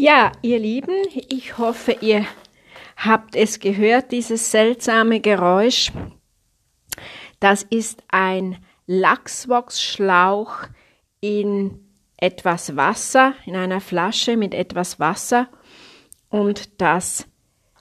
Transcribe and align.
Ja, 0.00 0.30
ihr 0.42 0.60
Lieben, 0.60 0.94
ich 1.28 1.58
hoffe, 1.58 1.90
ihr 2.02 2.24
habt 2.96 3.34
es 3.34 3.58
gehört, 3.58 4.12
dieses 4.12 4.52
seltsame 4.52 5.18
Geräusch. 5.18 5.90
Das 7.40 7.64
ist 7.64 8.04
ein 8.06 8.58
Lachswachsschlauch 8.86 10.68
in 11.20 11.80
etwas 12.16 12.76
Wasser, 12.76 13.34
in 13.44 13.56
einer 13.56 13.80
Flasche 13.80 14.36
mit 14.36 14.54
etwas 14.54 15.00
Wasser 15.00 15.48
und 16.30 16.80
das 16.80 17.26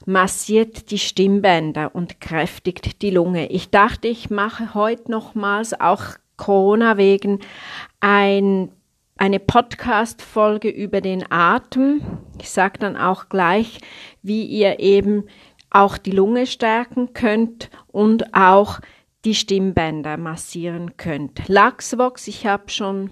massiert 0.07 0.89
die 0.89 0.97
Stimmbänder 0.97 1.93
und 1.93 2.19
kräftigt 2.19 3.03
die 3.03 3.11
Lunge. 3.11 3.51
Ich 3.51 3.69
dachte, 3.69 4.07
ich 4.07 4.31
mache 4.31 4.73
heute 4.73 5.11
nochmals 5.11 5.79
auch 5.79 6.01
Corona 6.35 6.97
wegen 6.97 7.41
ein 7.99 8.71
eine 9.17 9.39
Podcast-Folge 9.39 10.69
über 10.69 11.01
den 11.01 11.29
Atem. 11.31 12.01
Ich 12.41 12.49
sage 12.49 12.79
dann 12.79 12.97
auch 12.97 13.29
gleich, 13.29 13.79
wie 14.21 14.45
ihr 14.45 14.79
eben 14.79 15.25
auch 15.69 15.97
die 15.97 16.11
Lunge 16.11 16.47
stärken 16.47 17.13
könnt 17.13 17.69
und 17.87 18.33
auch 18.33 18.79
die 19.25 19.35
Stimmbänder 19.35 20.17
massieren 20.17 20.97
könnt. 20.97 21.47
Lachsvox, 21.47 22.27
ich 22.27 22.45
habe 22.47 22.69
schon 22.69 23.11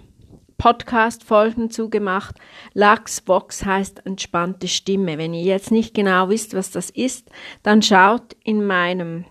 Podcast-Folgen 0.58 1.70
zugemacht. 1.70 2.36
Lachsvox 2.72 3.64
heißt 3.64 4.06
entspannte 4.06 4.68
Stimme. 4.68 5.18
Wenn 5.18 5.34
ihr 5.34 5.42
jetzt 5.42 5.70
nicht 5.70 5.94
genau 5.94 6.30
wisst, 6.30 6.54
was 6.54 6.70
das 6.70 6.90
ist, 6.90 7.30
dann 7.62 7.82
schaut 7.82 8.34
in 8.42 8.64
meinem 8.64 9.26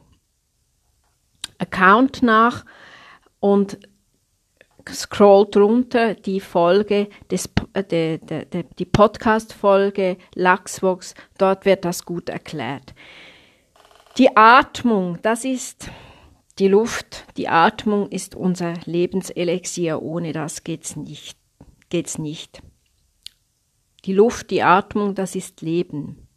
Account 1.58 2.22
nach 2.22 2.66
und 3.40 3.80
scrollt 4.90 5.58
runter 5.58 6.16
die 6.16 6.40
Folge 6.40 7.10
des 7.32 7.50
äh, 7.74 7.84
de, 7.84 8.18
de, 8.20 8.46
de, 8.46 8.66
die 8.78 8.86
Podcast 8.86 9.54
Folge 9.54 10.18
Lachsvox, 10.36 11.16
dort 11.38 11.66
wird 11.66 11.86
das 11.86 12.06
gut 12.06 12.30
erklärt. 12.30 12.94
Die 14.18 14.36
Atmung, 14.38 15.20
das 15.22 15.44
ist 15.44 15.90
die 16.58 16.70
Luft, 16.70 17.26
die 17.36 17.50
Atmung 17.50 18.10
ist 18.10 18.34
unser 18.36 18.76
Lebenselixier, 18.86 20.02
ohne 20.02 20.32
das 20.32 20.64
geht's 20.64 20.96
nicht. 20.96 21.38
Geht's 21.90 22.18
nicht. 22.18 22.62
Die 24.06 24.14
Luft, 24.14 24.52
die 24.52 24.64
Atmung, 24.64 25.16
das 25.16 25.36
ist 25.36 25.62
Leben. 25.62 26.28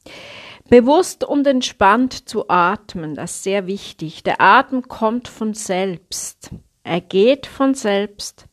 Bewusst 0.69 1.25
und 1.25 1.47
entspannt 1.47 2.29
zu 2.29 2.49
atmen, 2.49 3.15
das 3.15 3.37
ist 3.37 3.43
sehr 3.45 3.67
wichtig. 3.67 4.23
Der 4.23 4.41
Atem 4.41 4.83
kommt 4.83 5.29
von 5.29 5.55
selbst. 5.55 6.51
Er 6.89 7.03
geht 7.03 7.47
von 7.47 7.75
selbst. 7.75 8.47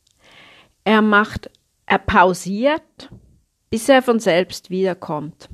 Er 0.84 1.02
macht, 1.02 1.50
er 1.86 2.00
pausiert, 2.00 3.10
bis 3.70 3.88
er 3.88 4.02
von 4.02 4.20
selbst 4.20 4.70
wiederkommt. 4.70 5.48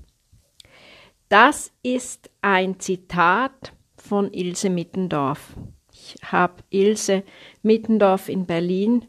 Das 1.29 1.71
ist 1.83 2.31
ein 2.41 2.79
Zitat 2.79 3.73
von 3.97 4.33
Ilse 4.33 4.71
Mittendorf. 4.71 5.55
Ich 5.93 6.15
habe 6.23 6.63
Ilse 6.71 7.21
Mittendorf 7.61 8.29
in 8.29 8.47
Berlin 8.47 9.05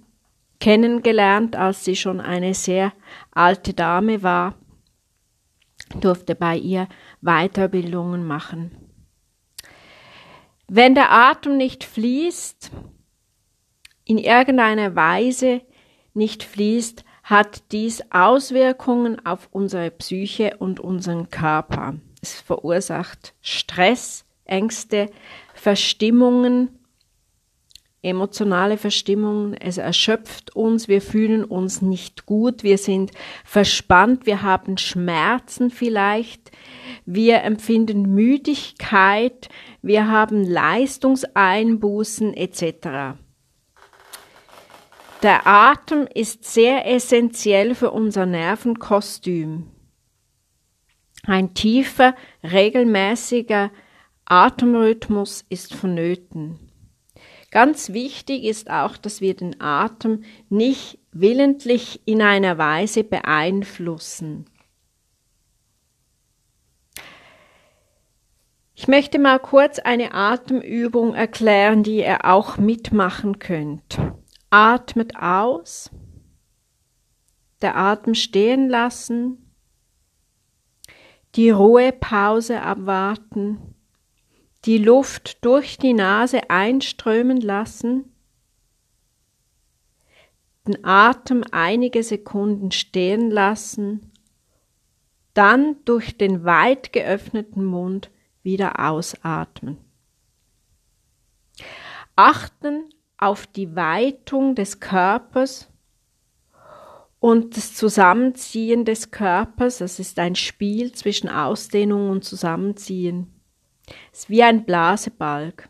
kennengelernt, 0.61 1.57
als 1.57 1.83
sie 1.83 1.97
schon 1.97 2.21
eine 2.21 2.53
sehr 2.53 2.93
alte 3.31 3.73
Dame 3.73 4.23
war, 4.23 4.55
durfte 5.99 6.35
bei 6.35 6.59
ihr 6.59 6.89
Weiterbildungen 7.23 8.27
machen. 8.27 8.77
Wenn 10.69 10.95
der 10.95 11.11
Atem 11.11 11.57
nicht 11.57 11.85
fließt, 11.85 12.71
in 14.13 14.19
irgendeiner 14.19 14.95
Weise 14.95 15.63
nicht 16.13 16.43
fließt, 16.43 17.03
hat 17.23 17.63
dies 17.73 18.03
Auswirkungen 18.11 19.25
auf 19.25 19.49
unsere 19.53 19.91
Psyche 19.91 20.57
und 20.59 20.81
unseren 20.81 21.31
Körper. 21.31 21.95
Es 22.21 22.39
verursacht 22.39 23.33
Stress, 23.41 24.27
Ängste, 24.45 25.09
Verstimmungen, 25.55 26.79
emotionale 28.03 28.77
Verstimmungen. 28.77 29.55
Es 29.55 29.79
erschöpft 29.79 30.55
uns, 30.55 30.89
wir 30.89 31.01
fühlen 31.01 31.43
uns 31.43 31.81
nicht 31.81 32.27
gut, 32.27 32.63
wir 32.63 32.77
sind 32.77 33.13
verspannt, 33.47 34.27
wir 34.27 34.43
haben 34.43 34.77
Schmerzen 34.77 35.71
vielleicht, 35.71 36.51
wir 37.07 37.45
empfinden 37.45 38.15
Müdigkeit, 38.15 39.49
wir 39.81 40.09
haben 40.09 40.45
Leistungseinbußen 40.45 42.35
etc. 42.35 43.17
Der 45.23 45.47
Atem 45.47 46.09
ist 46.13 46.43
sehr 46.43 46.85
essentiell 46.85 47.77
für 47.77 47.93
unser 47.93 48.27
Nervenkostüm. 48.27 49.69
Ein 51.25 51.55
tiefer, 51.55 52.17
regelmäßiger 52.43 53.71
Atemrhythmus 54.25 55.45
ist 55.49 55.75
vonnöten. 55.75 56.59
Ganz 57.53 57.93
wichtig 57.93 58.43
ist 58.43 58.69
auch, 58.69 58.97
dass 58.97 59.21
wir 59.21 59.37
den 59.37 59.61
Atem 59.61 60.25
nicht 60.49 60.99
willentlich 61.13 62.01
in 62.05 62.21
einer 62.21 62.59
Weise 62.59 63.05
beeinflussen. 63.05 64.47
Ich 68.75 68.89
möchte 68.89 69.21
mal 69.21 69.39
kurz 69.39 69.79
eine 69.79 70.15
Atemübung 70.15 71.15
erklären, 71.15 71.85
die 71.85 71.99
ihr 71.99 72.25
auch 72.25 72.57
mitmachen 72.57 73.39
könnt. 73.39 74.01
Atmet 74.53 75.17
aus, 75.17 75.91
der 77.63 77.75
Atem 77.75 78.15
stehen 78.15 78.69
lassen, 78.69 79.51
die 81.37 81.49
Ruhepause 81.49 82.61
abwarten, 82.61 83.75
die 84.67 84.77
Luft 84.77 85.43
durch 85.43 85.79
die 85.79 85.95
Nase 85.95 86.51
einströmen 86.51 87.41
lassen, 87.41 88.13
den 90.69 90.85
Atem 90.85 91.45
einige 91.51 92.03
Sekunden 92.03 92.73
stehen 92.73 93.31
lassen, 93.31 94.13
dann 95.33 95.83
durch 95.87 96.19
den 96.19 96.45
weit 96.45 96.93
geöffneten 96.93 97.65
Mund 97.65 98.11
wieder 98.43 98.79
ausatmen. 98.81 99.79
Achten 102.17 102.93
auf 103.23 103.47
die 103.47 103.77
Weitung 103.77 104.55
des 104.55 104.81
Körpers 104.81 105.69
und 107.21 107.57
das 107.57 107.75
Zusammenziehen 107.75 108.85
des 108.85 109.13
Körpers. 109.13 109.79
Das 109.79 110.01
ist 110.01 110.19
ein 110.19 110.35
Spiel 110.35 110.93
zwischen 110.93 111.29
Ausdehnung 111.29 112.11
und 112.11 112.25
Zusammenziehen. 112.25 113.33
Es 114.13 114.21
ist 114.21 114.31
wie 114.31 114.43
ein 114.43 114.65
Blasebalg. 114.65 115.69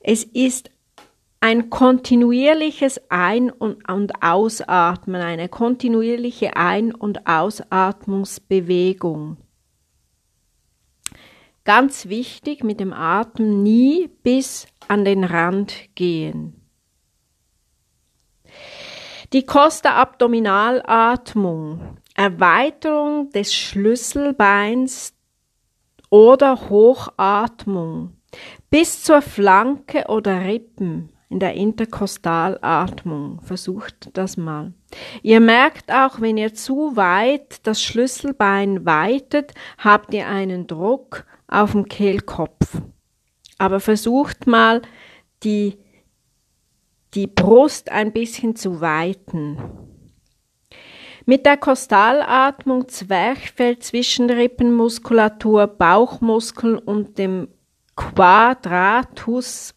Es 0.00 0.22
ist 0.22 0.70
ein 1.40 1.70
kontinuierliches 1.70 3.00
Ein- 3.10 3.50
und, 3.50 4.22
Ausatmen, 4.22 5.22
eine 5.22 5.48
kontinuierliche 5.48 6.56
Ein- 6.56 6.94
und 6.94 7.26
Ausatmungsbewegung. 7.26 9.38
Ganz 11.64 12.08
wichtig, 12.08 12.62
mit 12.64 12.80
dem 12.80 12.92
Atem 12.92 13.62
nie 13.62 14.10
bis 14.22 14.66
an 14.88 15.04
den 15.04 15.24
Rand 15.24 15.94
gehen. 15.94 16.54
Die 19.32 19.44
Costa 19.44 19.96
Abdominalatmung, 19.96 21.98
Erweiterung 22.14 23.30
des 23.30 23.54
Schlüsselbeins 23.54 25.14
oder 26.10 26.70
Hochatmung 26.70 28.16
bis 28.70 29.02
zur 29.02 29.22
Flanke 29.22 30.04
oder 30.08 30.44
Rippen 30.44 31.10
in 31.28 31.40
der 31.40 31.54
Interkostalatmung. 31.54 33.40
Versucht 33.42 34.10
das 34.14 34.36
mal. 34.36 34.72
Ihr 35.22 35.40
merkt 35.40 35.92
auch, 35.92 36.20
wenn 36.20 36.38
ihr 36.38 36.54
zu 36.54 36.96
weit 36.96 37.66
das 37.66 37.82
Schlüsselbein 37.82 38.86
weitet, 38.86 39.52
habt 39.76 40.14
ihr 40.14 40.26
einen 40.26 40.66
Druck 40.66 41.26
auf 41.46 41.72
dem 41.72 41.86
Kehlkopf. 41.86 42.80
Aber 43.58 43.80
versucht 43.80 44.46
mal, 44.46 44.80
die, 45.42 45.76
die 47.14 47.26
Brust 47.26 47.90
ein 47.90 48.12
bisschen 48.12 48.54
zu 48.56 48.80
weiten. 48.80 49.58
Mit 51.26 51.44
der 51.44 51.58
Kostalatmung 51.58 52.88
Zwerchfell, 52.88 53.78
Zwischenrippenmuskulatur, 53.78 55.66
Bauchmuskeln 55.66 56.78
und 56.78 57.18
dem 57.18 57.48
Quadratus 57.96 59.74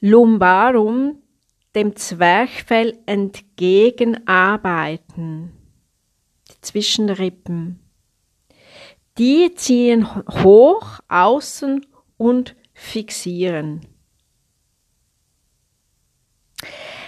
lumbarum, 0.00 1.22
dem 1.74 1.96
Zwerchfell 1.96 2.98
entgegenarbeiten. 3.06 5.52
Die 6.50 6.60
Zwischenrippen. 6.60 7.80
Die 9.20 9.54
ziehen 9.54 10.08
hoch, 10.14 11.00
außen 11.08 11.84
und 12.16 12.56
fixieren. 12.72 13.86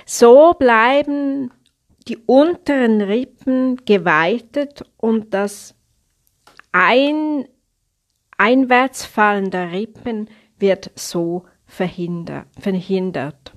So 0.05 0.53
bleiben 0.53 1.51
die 2.07 2.19
unteren 2.19 3.01
Rippen 3.01 3.77
geweitet 3.87 4.85
und 4.99 5.33
das 5.33 5.75
ein, 6.71 7.49
Einwärtsfallen 8.37 9.51
der 9.51 9.73
Rippen 9.73 10.29
wird 10.59 10.91
so 10.95 11.47
verhindert. 11.65 12.49
verhindert. 12.61 13.55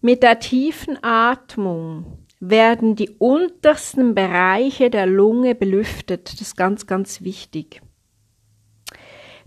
Mit 0.00 0.24
der 0.24 0.40
tiefen 0.40 0.98
Atmung 1.00 2.23
werden 2.48 2.96
die 2.96 3.10
untersten 3.18 4.14
Bereiche 4.14 4.90
der 4.90 5.06
Lunge 5.06 5.54
belüftet. 5.54 6.32
Das 6.32 6.40
ist 6.40 6.56
ganz, 6.56 6.86
ganz 6.86 7.22
wichtig. 7.22 7.80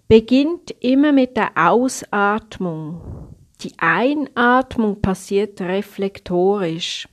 Beginnt 0.08 0.72
immer 0.80 1.12
mit 1.12 1.36
der 1.36 1.52
Ausatmung. 1.56 3.36
Die 3.62 3.74
Einatmung 3.78 5.02
passiert 5.02 5.60
reflektorisch. 5.62 7.08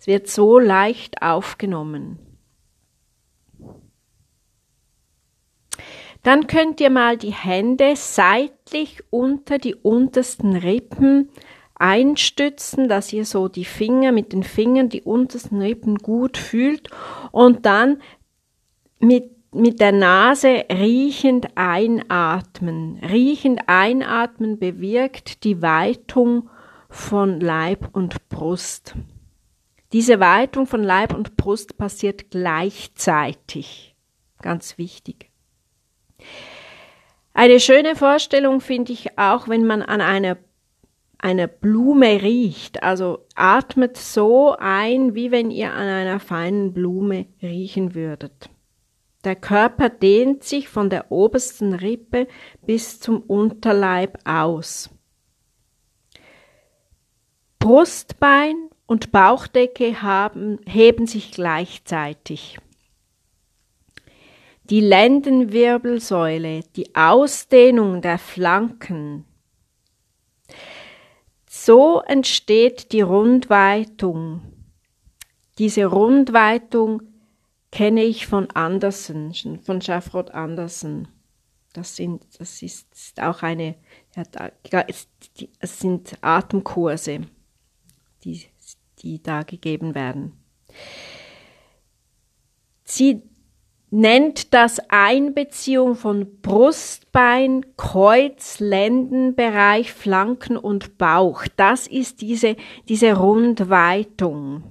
Es 0.00 0.06
wird 0.06 0.28
so 0.28 0.58
leicht 0.58 1.22
aufgenommen. 1.22 2.18
Dann 6.22 6.46
könnt 6.46 6.80
ihr 6.80 6.90
mal 6.90 7.18
die 7.18 7.34
Hände 7.34 7.96
seitlich 7.96 9.02
unter 9.10 9.58
die 9.58 9.74
untersten 9.74 10.56
Rippen 10.56 11.28
einstützen, 11.74 12.88
dass 12.88 13.12
ihr 13.12 13.24
so 13.24 13.48
die 13.48 13.64
Finger 13.64 14.12
mit 14.12 14.32
den 14.32 14.42
Fingern, 14.42 14.88
die 14.88 15.02
untersten 15.02 15.60
Rippen 15.60 15.98
gut 15.98 16.36
fühlt 16.36 16.88
und 17.32 17.66
dann 17.66 18.00
mit, 19.00 19.30
mit 19.52 19.80
der 19.80 19.92
Nase 19.92 20.64
riechend 20.70 21.56
einatmen. 21.56 22.98
Riechend 22.98 23.62
einatmen 23.66 24.58
bewirkt 24.58 25.44
die 25.44 25.62
Weitung 25.62 26.48
von 26.88 27.40
Leib 27.40 27.88
und 27.92 28.28
Brust. 28.28 28.94
Diese 29.92 30.20
Weitung 30.20 30.66
von 30.66 30.82
Leib 30.82 31.14
und 31.14 31.36
Brust 31.36 31.76
passiert 31.76 32.30
gleichzeitig. 32.30 33.94
Ganz 34.42 34.78
wichtig. 34.78 35.30
Eine 37.32 37.58
schöne 37.58 37.96
Vorstellung 37.96 38.60
finde 38.60 38.92
ich 38.92 39.18
auch, 39.18 39.48
wenn 39.48 39.66
man 39.66 39.82
an 39.82 40.00
einer 40.00 40.36
einer 41.18 41.46
Blume 41.46 42.22
riecht. 42.22 42.82
Also 42.82 43.26
atmet 43.34 43.96
so 43.96 44.54
ein, 44.58 45.14
wie 45.14 45.30
wenn 45.30 45.50
ihr 45.50 45.72
an 45.72 45.88
einer 45.88 46.20
feinen 46.20 46.72
Blume 46.72 47.26
riechen 47.42 47.94
würdet. 47.94 48.50
Der 49.24 49.36
Körper 49.36 49.88
dehnt 49.88 50.44
sich 50.44 50.68
von 50.68 50.90
der 50.90 51.10
obersten 51.10 51.72
Rippe 51.72 52.28
bis 52.66 53.00
zum 53.00 53.22
Unterleib 53.22 54.18
aus. 54.24 54.90
Brustbein 57.58 58.68
und 58.86 59.10
Bauchdecke 59.10 60.02
haben, 60.02 60.58
heben 60.66 61.06
sich 61.06 61.32
gleichzeitig. 61.32 62.58
Die 64.64 64.80
Lendenwirbelsäule, 64.80 66.60
die 66.76 66.94
Ausdehnung 66.94 68.02
der 68.02 68.18
Flanken, 68.18 69.24
so 71.64 72.00
entsteht 72.00 72.92
die 72.92 73.00
Rundweitung. 73.00 74.42
Diese 75.58 75.86
Rundweitung 75.86 77.02
kenne 77.70 78.02
ich 78.04 78.26
von 78.26 78.50
Andersen, 78.50 79.34
von 79.62 79.80
Schafrod 79.80 80.32
Andersen. 80.32 81.08
Das, 81.72 81.96
sind, 81.96 82.26
das 82.38 82.62
ist 82.62 83.18
auch 83.20 83.42
eine, 83.42 83.76
es 85.58 85.78
sind 85.78 86.18
Atemkurse, 86.20 87.22
die, 88.24 88.44
die 88.98 89.22
da 89.22 89.42
gegeben 89.42 89.94
werden. 89.94 90.38
Sie 92.84 93.22
nennt 93.94 94.52
das 94.52 94.80
Einbeziehung 94.88 95.94
von 95.94 96.40
Brustbein, 96.42 97.64
Kreuz, 97.76 98.58
Lendenbereich, 98.58 99.92
Flanken 99.92 100.56
und 100.56 100.98
Bauch. 100.98 101.44
Das 101.56 101.86
ist 101.86 102.20
diese, 102.20 102.56
diese 102.88 103.16
Rundweitung. 103.16 104.64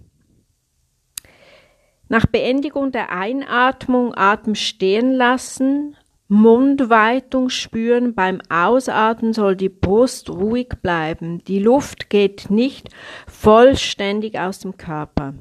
Nach 2.10 2.26
Beendigung 2.26 2.92
der 2.92 3.14
Einatmung 3.14 4.14
Atem 4.14 4.56
stehen 4.56 5.14
lassen, 5.14 5.96
Mundweitung 6.28 7.48
spüren. 7.48 8.14
Beim 8.16 8.42
Ausatmen 8.50 9.32
soll 9.32 9.56
die 9.56 9.70
Brust 9.70 10.30
ruhig 10.30 10.74
bleiben. 10.82 11.42
Die 11.46 11.60
Luft 11.60 12.10
geht 12.10 12.50
nicht 12.50 12.90
vollständig 13.26 14.38
aus 14.38 14.60
dem 14.60 14.76
Körper. 14.76 15.34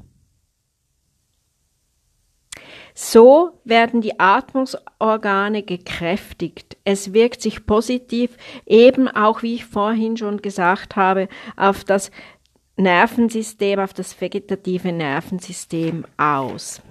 So 2.95 3.59
werden 3.63 4.01
die 4.01 4.19
Atmungsorgane 4.19 5.63
gekräftigt. 5.63 6.77
Es 6.83 7.13
wirkt 7.13 7.41
sich 7.41 7.65
positiv 7.65 8.37
eben 8.65 9.07
auch, 9.07 9.41
wie 9.41 9.55
ich 9.55 9.65
vorhin 9.65 10.15
schon 10.15 10.41
gesagt 10.41 10.95
habe, 10.95 11.27
auf 11.55 11.83
das 11.83 12.11
Nervensystem, 12.77 13.79
auf 13.79 13.93
das 13.93 14.19
vegetative 14.19 14.91
Nervensystem 14.91 16.05
aus. 16.17 16.81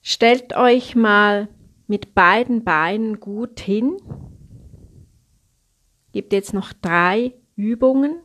Stellt 0.00 0.56
euch 0.56 0.94
mal 0.94 1.48
mit 1.88 2.14
beiden 2.14 2.64
Beinen 2.64 3.20
gut 3.20 3.60
hin. 3.60 3.96
Gibt 6.12 6.32
jetzt 6.32 6.54
noch 6.54 6.72
drei 6.72 7.34
Übungen 7.56 8.22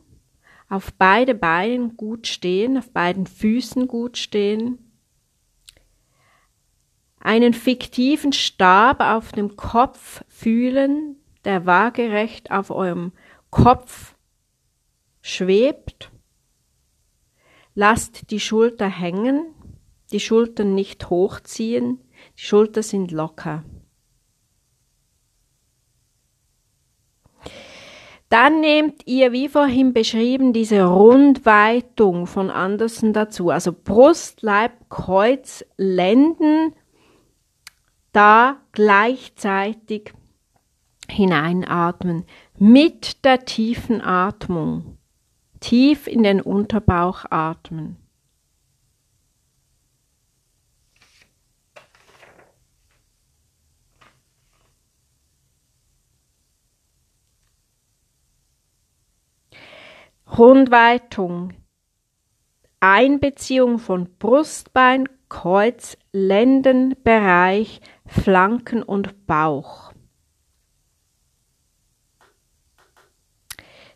auf 0.72 0.94
beide 0.94 1.34
Beinen 1.34 1.98
gut 1.98 2.26
stehen, 2.26 2.78
auf 2.78 2.92
beiden 2.92 3.26
Füßen 3.26 3.88
gut 3.88 4.16
stehen, 4.16 4.78
einen 7.20 7.52
fiktiven 7.52 8.32
Stab 8.32 9.00
auf 9.00 9.32
dem 9.32 9.54
Kopf 9.56 10.24
fühlen, 10.28 11.16
der 11.44 11.66
waagerecht 11.66 12.50
auf 12.50 12.70
eurem 12.70 13.12
Kopf 13.50 14.14
schwebt. 15.20 16.10
Lasst 17.74 18.30
die 18.30 18.40
Schulter 18.40 18.88
hängen, 18.88 19.44
die 20.10 20.20
Schultern 20.20 20.74
nicht 20.74 21.10
hochziehen, 21.10 21.98
die 22.38 22.44
Schulter 22.44 22.82
sind 22.82 23.10
locker. 23.10 23.62
Dann 28.32 28.62
nehmt 28.62 29.06
ihr, 29.06 29.32
wie 29.32 29.46
vorhin 29.46 29.92
beschrieben, 29.92 30.54
diese 30.54 30.84
Rundweitung 30.84 32.26
von 32.26 32.48
Andersen 32.48 33.12
dazu. 33.12 33.50
Also 33.50 33.74
Brust, 33.74 34.40
Leib, 34.40 34.72
Kreuz, 34.88 35.66
Lenden, 35.76 36.72
da 38.12 38.56
gleichzeitig 38.72 40.14
hineinatmen 41.10 42.24
mit 42.58 43.22
der 43.26 43.44
tiefen 43.44 44.00
Atmung. 44.00 44.96
Tief 45.60 46.06
in 46.06 46.22
den 46.22 46.40
Unterbauch 46.40 47.26
atmen. 47.28 47.98
Rundweitung, 60.42 61.52
Einbeziehung 62.80 63.78
von 63.78 64.18
Brustbein, 64.18 65.08
Kreuz, 65.28 65.96
Lendenbereich, 66.10 67.80
Flanken 68.06 68.82
und 68.82 69.24
Bauch. 69.28 69.92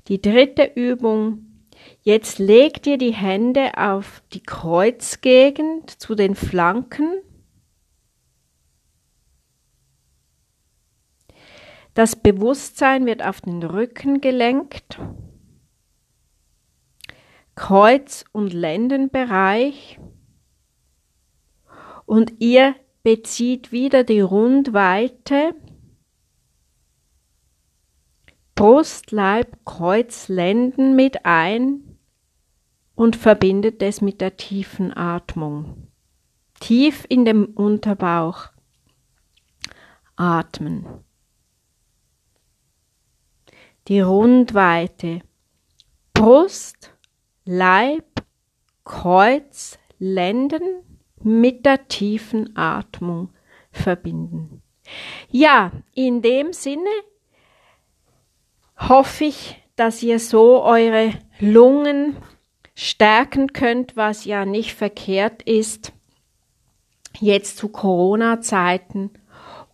Die 0.07 0.23
dritte 0.23 0.71
Übung. 0.77 1.67
Jetzt 2.03 2.39
legt 2.39 2.87
ihr 2.87 2.99
die 2.99 3.13
Hände 3.13 3.77
auf 3.77 4.23
die 4.33 4.45
Kreuzgegend 4.45 5.91
zu 6.01 6.15
den 6.15 6.37
Flanken. 6.37 7.23
Das 11.95 12.15
Bewusstsein 12.15 13.05
wird 13.05 13.25
auf 13.25 13.41
den 13.41 13.65
Rücken 13.65 14.21
gelenkt. 14.21 15.01
Kreuz- 17.57 18.25
und 18.31 18.53
Lendenbereich 18.53 19.99
und 22.05 22.35
ihr 22.39 22.77
bezieht 23.03 23.73
wieder 23.73 24.05
die 24.05 24.21
Rundweite 24.21 25.57
Brust, 28.55 29.11
Leib, 29.11 29.59
Kreuz, 29.65 30.29
Lenden 30.29 30.95
mit 30.95 31.27
ein 31.27 31.99
und 32.95 33.17
verbindet 33.17 33.83
es 33.83 34.01
mit 34.01 34.21
der 34.21 34.37
tiefen 34.37 34.97
Atmung. 34.97 35.89
Tief 36.61 37.05
in 37.09 37.25
dem 37.25 37.47
Unterbauch 37.47 38.51
atmen. 40.15 40.87
die 43.89 44.01
Rundweite 44.01 45.21
Brust, 46.13 46.93
Leib, 47.49 48.05
Kreuz, 48.85 49.79
Lenden 50.01 50.83
mit 51.23 51.65
der 51.65 51.87
tiefen 51.87 52.57
Atmung 52.57 53.31
verbinden. 53.71 54.63
Ja, 55.31 55.71
in 55.95 56.23
dem 56.23 56.53
Sinne 56.53 56.91
hoffe 58.77 59.27
ich, 59.27 59.63
dass 59.77 60.03
ihr 60.03 60.19
so 60.19 60.63
eure 60.63 61.13
Lungen 61.39 62.17
stärken 62.75 63.53
könnt, 63.53 63.97
was 63.97 64.25
ja 64.25 64.45
nicht 64.45 64.75
verkehrt 64.75 65.43
ist, 65.43 65.93
jetzt 67.21 67.59
zu 67.59 67.69
Corona-Zeiten. 67.69 69.11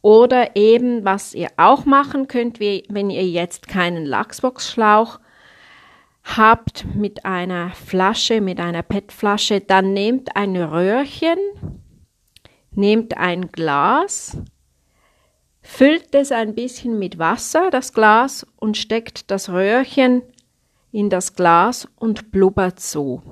Oder 0.02 0.56
eben, 0.56 1.04
was 1.04 1.32
ihr 1.32 1.48
auch 1.56 1.86
machen 1.86 2.28
könnt, 2.28 2.60
wie, 2.60 2.84
wenn 2.88 3.08
ihr 3.08 3.26
jetzt 3.26 3.66
keinen 3.66 4.04
Lachsboxschlauch 4.04 5.20
habt 6.24 6.84
mit 6.94 7.24
einer 7.24 7.70
Flasche, 7.70 8.40
mit 8.40 8.60
einer 8.60 8.82
PET-Flasche, 8.82 9.60
dann 9.60 9.92
nehmt 9.92 10.36
ein 10.36 10.56
Röhrchen, 10.56 11.38
nehmt 12.70 13.16
ein 13.16 13.48
Glas, 13.48 14.38
füllt 15.60 16.14
es 16.14 16.32
ein 16.32 16.54
bisschen 16.54 16.98
mit 16.98 17.18
Wasser, 17.18 17.70
das 17.70 17.92
Glas, 17.92 18.46
und 18.56 18.76
steckt 18.76 19.30
das 19.30 19.50
Röhrchen 19.50 20.22
in 20.92 21.08
das 21.08 21.34
Glas 21.34 21.88
und 21.96 22.30
blubbert 22.30 22.78
so. 22.78 23.22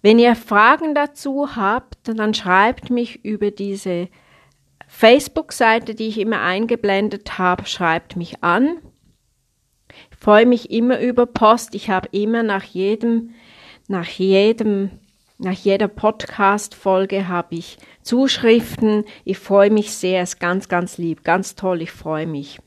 Wenn 0.00 0.18
ihr 0.18 0.36
Fragen 0.36 0.94
dazu 0.94 1.56
habt, 1.56 1.98
dann 2.04 2.34
schreibt 2.34 2.88
mich 2.88 3.24
über 3.24 3.50
diese 3.50 4.08
Facebook-Seite, 4.86 5.94
die 5.94 6.08
ich 6.08 6.18
immer 6.18 6.40
eingeblendet 6.40 7.38
habe, 7.38 7.66
schreibt 7.66 8.16
mich 8.16 8.42
an. 8.42 8.78
Freue 10.20 10.44
mich 10.44 10.70
immer 10.70 11.00
über 11.00 11.24
Post. 11.24 11.74
Ich 11.74 11.88
habe 11.88 12.08
immer 12.12 12.42
nach 12.42 12.64
jedem, 12.64 13.30
nach 13.88 14.06
jedem, 14.06 14.90
nach 15.38 15.54
jeder 15.54 15.88
Podcast-Folge 15.88 17.26
habe 17.26 17.54
ich 17.54 17.78
Zuschriften. 18.02 19.04
Ich 19.24 19.38
freue 19.38 19.70
mich 19.70 19.94
sehr. 19.94 20.20
Es 20.20 20.34
ist 20.34 20.38
ganz, 20.38 20.68
ganz 20.68 20.98
lieb. 20.98 21.24
Ganz 21.24 21.54
toll. 21.54 21.80
Ich 21.80 21.90
freue 21.90 22.26
mich. 22.26 22.58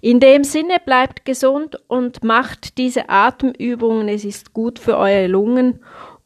In 0.00 0.18
dem 0.18 0.42
Sinne 0.42 0.78
bleibt 0.84 1.24
gesund 1.24 1.78
und 1.86 2.24
macht 2.24 2.78
diese 2.78 3.10
Atemübungen. 3.10 4.08
Es 4.08 4.24
ist 4.24 4.52
gut 4.52 4.80
für 4.80 4.96
eure 4.96 5.28
Lungen 5.28 5.78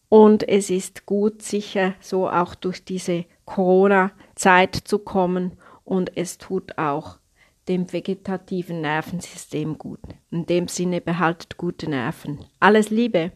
und 0.09 0.49
es 0.49 0.70
ist 0.70 1.04
gut, 1.04 1.42
sicher 1.42 1.92
so 2.00 2.30
auch 2.30 2.54
durch 2.54 2.82
diese 2.82 3.26
Corona-Zeit 3.44 4.75
zu 4.75 5.00
kommen 5.00 5.59
und 5.85 6.16
es 6.16 6.38
tut 6.38 6.78
auch 6.78 7.20
dem 7.71 7.93
vegetativen 7.93 8.81
Nervensystem 8.81 9.79
gut. 9.79 10.00
In 10.31 10.45
dem 10.45 10.67
Sinne 10.67 11.00
behaltet 11.00 11.57
gute 11.57 11.89
Nerven. 11.89 12.45
Alles 12.59 12.91
Liebe! 12.91 13.31